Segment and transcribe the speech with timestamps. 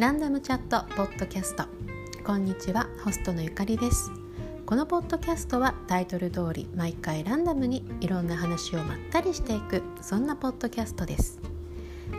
[0.00, 1.64] ランダムチャットポッドキャスト。
[2.24, 4.10] こんにちはホストのゆかりです。
[4.64, 11.38] このポッドキャストはタイトル通り毎回ランダムにいろんな話をまったりしていくそんなポッドキャストです。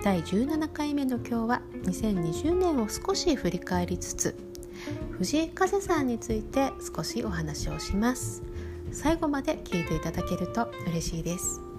[0.03, 4.35] 第17回目の今日は2020年を少し振り返りつつ
[5.17, 8.43] 藤井風さんについて少しお話をします。
[8.91, 11.70] 最後まで聞いていただけると嬉しいです。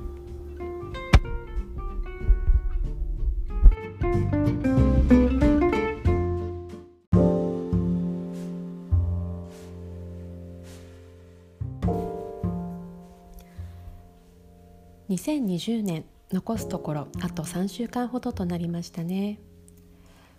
[15.12, 19.39] 2020年残すところあと3週間ほどとなりましたね。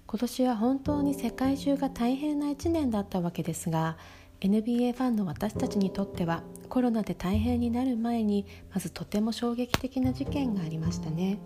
[0.08, 3.98] 今年は本当に世界中が大変な1年だったわけですが
[4.42, 11.38] NBA ファンの私たちにとってはコロナで大変になる前にまずとても衝撃的な事件がありましたね。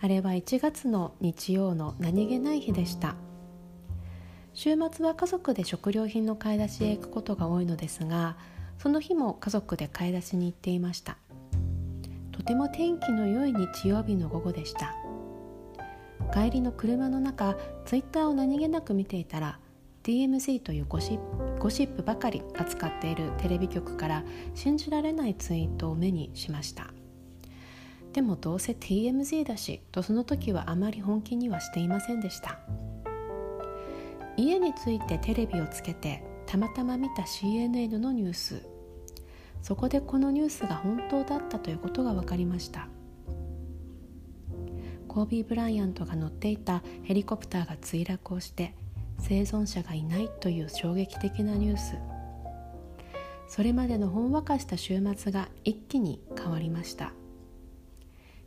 [0.00, 3.14] あれは1月の日曜の何気ない日でした。
[4.54, 8.38] 週末は家族で食料品の買い出しへ行くことが多いのですが
[8.78, 11.18] その日も家族で買い出しに行っていました。
[12.46, 14.94] とても天気の良い日曜日の午後でした。
[16.32, 19.58] 帰りの車の中ツイッターを何気なく見ていたら
[20.04, 21.18] DMZ というゴシ
[21.58, 26.92] ゴシップばかり扱っているテレビ局から信じられないツイートを目にしました。
[28.12, 32.60] でもどうせ TMZ だしとその時はあまり本気にはしていませんでした。
[34.36, 38.75] 家に着いてテレビをつけてたまたま見た CNN のニュース。
[39.62, 42.88] そこでこのニュースが本当だったということが分かりました。
[45.08, 48.74] コービー・ブライアントが乗っていたヘリコプターが墜落をして
[49.18, 51.96] 生存者がいないという衝撃的なニュース。
[53.48, 57.12] それまでのほんわかした週末が一気に変わりました。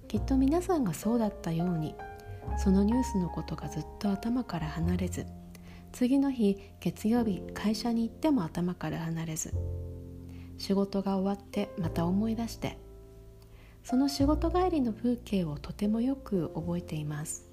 [0.09, 1.95] きっと皆さんがそうだったように
[2.57, 5.27] そのニュースのことがずっと頭から離れず
[5.91, 9.53] 次の日月曜日会社に行っても頭から離れず
[10.59, 12.77] 仕事が終わってまた思い出して
[13.83, 17.47] その仕事帰りの風景をとてもよく覚えています。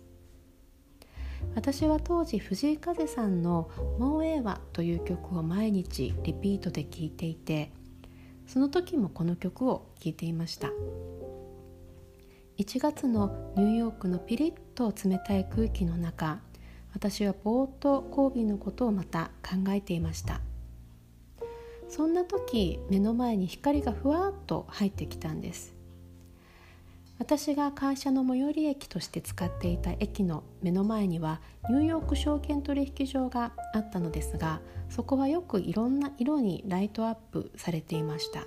[1.55, 7.71] 私は当時藤井風さんの「もうええわ」という曲を毎日リピートで聴いていて
[8.47, 10.71] その時もこの曲を聴いていました。
[12.59, 16.41] 1月のニューヨークのピリッと冷たい空気の中
[16.95, 20.41] 私はぼーっとコービーのことをまた考えていました。
[21.97, 25.75] そんな時目の前に光がふわっと入ってきたんです。
[27.19, 31.41] 私が会社の最寄り駅として使っていた駅の目の前には
[31.71, 38.45] ニューヨーク証券取引所があったのですがそこはよくいろんな色にライトアップされていました。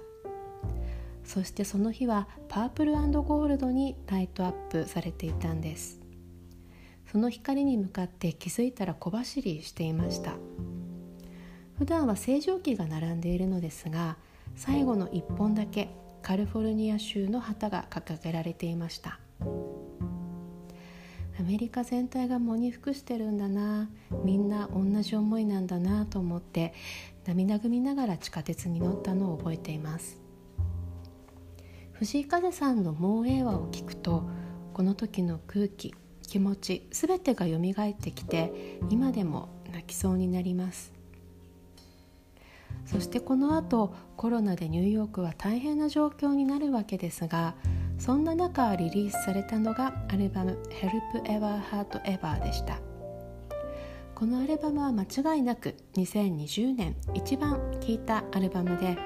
[1.24, 6.00] そしてその日はパープルゴールドにライトアップされていたんです。
[7.12, 10.36] その光に向かって気づいたら小走りしていました。
[11.80, 14.18] 普段は星条旗が並んでいるのですが
[14.58, 15.88] 最後の1本だけ
[16.22, 19.18] カリフォルニア州の旗が掲げられていました。
[21.40, 23.90] アメリカ全体が喪に服してるんだな
[24.26, 26.74] みんな同じ思いなんだなと思って
[27.26, 30.22] 涙ぐみながら地下鉄に乗ったのを覚えています。
[31.94, 34.24] 藤井風さんの「もう映画」を聞くと
[34.74, 40.99] この時の空気気持ち全てが蘇ってきて今でも泣きそうになります。
[42.92, 47.54] そしてこの後コロナでニューヨークは大変な状況になるわけですが
[48.00, 50.58] そんな中リリースされたのがアルバム
[51.14, 52.80] 「Help Ever Heart Ever」でした。
[54.16, 58.98] このアルバムは間違いなく2020年一番聴いたアルバムで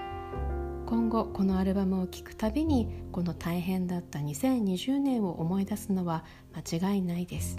[0.88, 6.24] 今後このアルバムを聴くたびにこの大変だった2020年を思い出すのは
[6.56, 7.58] 間違いないです。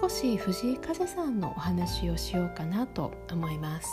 [0.00, 3.88] 少し藤井風さんのお話をしようかなと思います。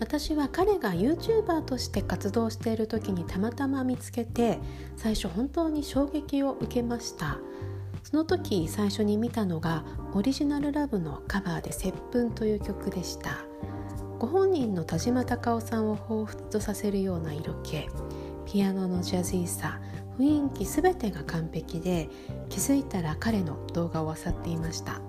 [0.00, 4.58] 私は彼が YouTuber として活動している時にたまたま見つけて
[4.96, 7.38] 最初本当に衝撃を受けました。
[8.08, 13.30] その時最初に見たのがオリジナルラブのカバーで「接吻」という曲でした。
[14.20, 17.88] ご本人の田島隆夫さんを彷彿とさせるような色気
[18.44, 19.80] ピアノのジャズィーさ
[20.20, 22.08] 雰囲気全てが完璧で
[22.48, 25.00] 気づいたら彼の動画を漁っていました。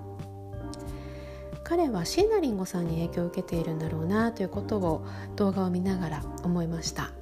[1.62, 5.04] 彼は椎名林檎さんに影響を受けているんだろうなということを
[5.36, 7.12] 動画を見ながら思いました。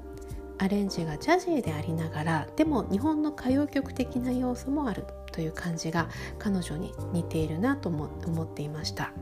[0.57, 5.05] アレンジがジャジーでありながらでも日本の歌謡曲的な要素もある。
[5.37, 8.07] という感じが彼女に似ているなと思
[8.43, 9.13] っていました。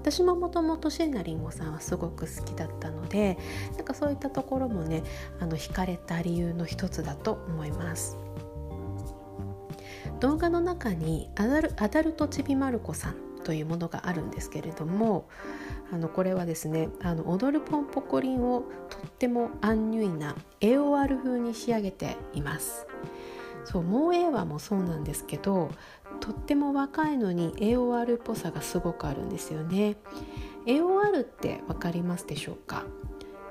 [0.00, 3.38] 私ももともと椎名林檎さんはすごく好きだったので
[3.76, 5.04] なんかそういったところもね
[5.38, 8.16] あの惹かれた理由の一つだと思います。
[10.20, 15.28] 動画の中にアダルアダルトちびまる子さんというものがあるんですけれども
[15.92, 22.86] あのこれはですねあの踊るポンポコリンをとってもアンニュイな AOR 風に仕上げています。
[23.64, 25.70] そうもう A はもそうなんですけど
[26.20, 29.96] とっても若いのに AOR っぽさがすごくあるんですよね。
[30.66, 32.84] AOR って分かりますでしょうか？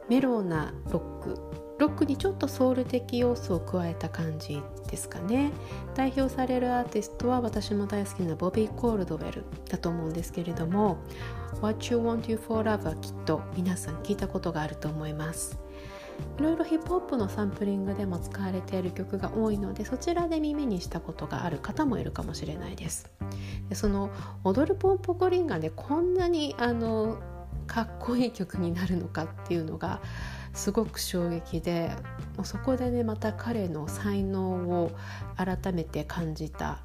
[0.09, 1.39] メローなロック。
[1.79, 5.51] ロックにちょっとソウル的要素を加えた感じですかね。
[5.95, 10.97] 代表されるアーティストは私も大好きなボビー・コールドウェルだと思うんですけれども
[11.59, 15.57] What You Want You For Love はきっと皆さん聞いたことがあると思います。
[16.39, 23.11] いろいろヒップホップのサンプリングでも使われている曲が多いのでそちらで耳にしたことがある方もいるかもしれないです
[23.69, 24.09] でその
[24.43, 27.19] 「踊るポンポコリン」がねこんなにあの
[27.67, 30.01] かっこいい曲になるのかっていうのが
[30.53, 31.91] すごく衝撃で
[32.35, 34.41] もうそこでねまた彼の才能
[34.83, 34.91] を
[35.37, 36.79] 改めて感じた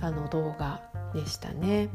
[0.00, 0.82] あの動画
[1.14, 1.88] でしたね。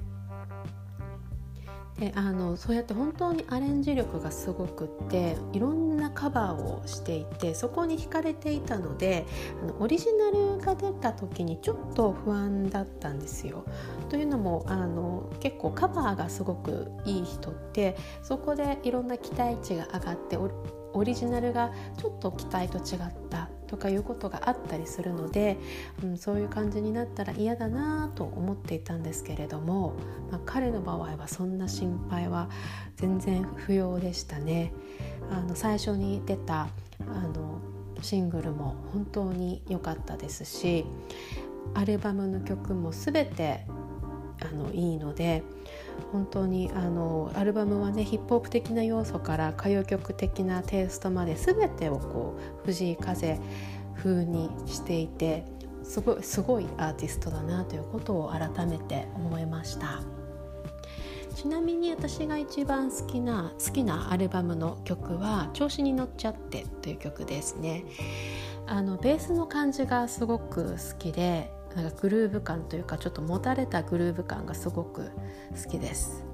[1.99, 9.25] であのそうやって本当にアレンジ力がすごくっていろんなカバーをしていてそこに惹かれていたので
[9.63, 13.65] あのオリジナルが出た時にちょっと不安だったんですよ。
[14.09, 22.99] というのもあの結構カバーがすごくいい人ってそこでいろんな期待値が上がってオリジナルがちょっと期待と違っ
[23.29, 25.57] たとかいうことがあったりするので、
[26.03, 29.93] うん、そういう感じになったら嫌だなと思っていたんですけれども、
[30.31, 32.49] まあ、彼の場合はそんな心配は
[32.95, 34.73] 全然不要でしたね。
[35.29, 36.67] あの最初に出た
[37.01, 37.59] あの
[38.01, 40.85] シングルも本当に良かったですし
[41.73, 43.65] アルバムの曲も全て
[44.39, 45.43] あのいいので
[46.11, 53.39] 本当にあのアルバムはねヒップホップ的な要素から歌謡曲的なテイストまで全てをこう藤井風
[53.95, 55.45] 風にしていて
[55.83, 60.01] すごいすごいアーティストだなということを改めて思いました。
[61.35, 67.85] ちなみに私が一番好きな好きなアルバムの曲は「調子に乗っちゃって」という曲ですね。
[68.65, 75.11] あのベースの感じがすごく好きでなんかグルーヴ感というかちょっともたれたグルーヴ感がすごく
[75.63, 76.25] 好きです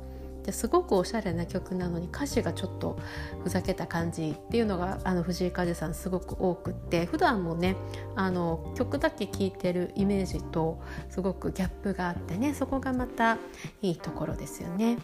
[0.44, 2.98] ですごくおしゃれな曲なのに歌詞がちょっと
[3.44, 7.76] ふざけた感じっていうのがあの藤井風さんすごく多くって普段もね
[8.16, 13.38] あの曲だけ聴いてるイメージとすごくギャップがあってねそこがまた
[13.82, 14.98] いいところですよね。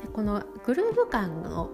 [0.00, 1.70] でこのグルーヴ感の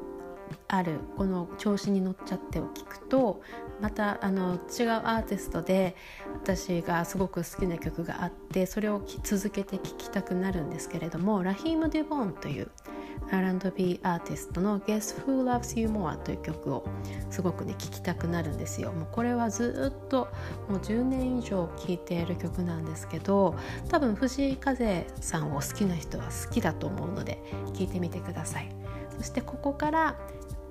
[0.69, 3.43] あるこの調子に乗っちゃってを聞くと
[3.81, 5.97] またあの違うアーティストで
[6.35, 12.71] 私がすごく好きな曲があってそれを続けて聴きたくなるんですけれどもラヒーム・デュボーンという
[13.31, 16.87] R&B アーティストの Guess Who Loves You More という曲を
[17.31, 18.93] すごくね聴きたくなるんですよ。
[18.93, 20.29] もうこれはずっと
[20.69, 23.57] もう10年以上聴いている曲なんですけど
[23.89, 27.43] 多分藤井風さんを好きな人は好きだと思うので
[27.75, 28.71] 聴いてみてください。
[29.17, 30.17] そしてここから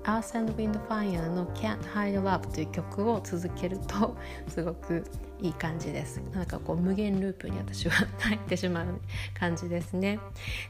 [0.06, 4.16] Earth and Wind Fire の Can't Hide Love という曲を続けると
[4.48, 5.04] すごく
[5.40, 6.18] いい感じです。
[6.32, 9.00] なんかこう無限ループに私は入ってしまう
[9.34, 10.18] 感じですね。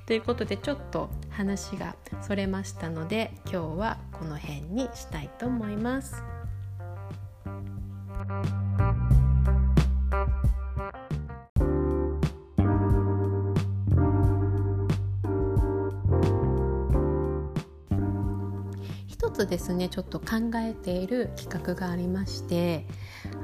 [0.06, 6.22] ということでちょっと話がそれましたので今日はこの辺にしたいと思います。
[19.36, 22.86] つですねちょっと考えている企画がありまして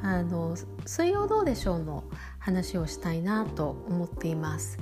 [0.03, 0.57] あの
[0.87, 2.05] 「水曜どうでしょう」の
[2.39, 4.79] 話をしたいなと思っています。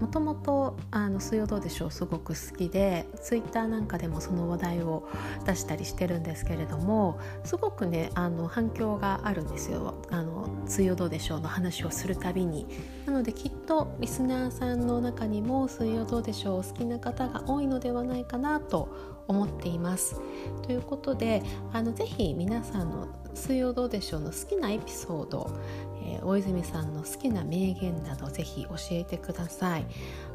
[0.00, 0.76] もともと
[1.20, 5.08] 水曜どうでしょうすごく好きでツイッターなんかでもその話題を
[5.46, 12.66] 出したりしてるんですけれどもすごくねあの反響があるんですよあの水曜どうでしょうの話をするたびに
[13.06, 20.20] なのできっとリスナーさんの中にも水曜どうでしょうお好きな方が多いのではないかなと思っています。
[20.62, 21.42] ということで
[21.72, 25.50] あのぜひ皆さんの水曜どうでしょうの好きなエピソード
[26.08, 29.86] えー、大泉さんの好きな名言などぜひ教えてください。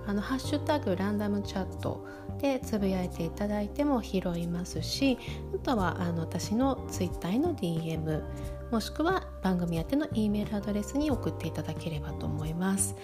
[0.05, 2.05] あのハッシュタグランダムチャット
[2.41, 5.17] でつぶやいていただいても拾いますし
[5.55, 8.21] あとはあの私のツイッターへの DM
[8.69, 12.97] もしくは番組宛ての E メールアドレスに送っていただければと思います、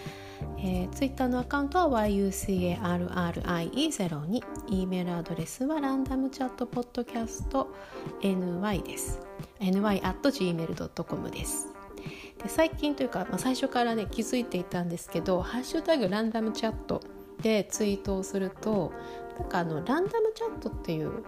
[0.58, 7.74] えー、ツイッターのアカウントは YUCARRIE02 E メールアドレスはランダムチャットポッドキャスト
[8.22, 9.20] NY です
[9.60, 11.68] ny.gmail.com です。
[12.42, 17.02] で最近というか、まあ、最初からね気づいていたんですけど「ハッシュタグランダムチャット」
[17.42, 18.92] でツイートをすると
[19.40, 21.24] なんかあのランダムチャットっていう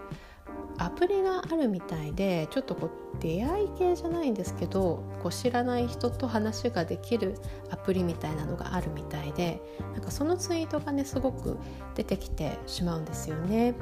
[0.77, 7.35] アプリがあるみたいでちょっとこう出会い系じゃないんですけどこう知らない人と話ができる
[7.69, 9.61] アプリみたいなのがあるみたいで
[9.93, 11.59] なんかそのツイートがねすごく
[11.93, 13.75] 出てきてしまうんですよね。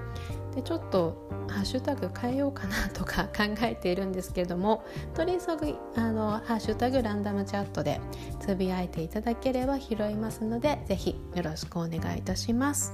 [0.55, 5.47] でちょっとハッシュタグ変えようかなとか考えているんですけれどもとりあえず
[5.95, 8.01] あのハッシュタグランダムチャットで
[8.39, 12.93] つぶやいていただければ拾いますので是非よろしくお願いいたします。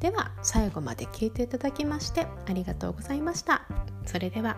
[0.00, 3.66] では最後まで聞いていただきましてありがとうございました。
[4.06, 4.56] それでは。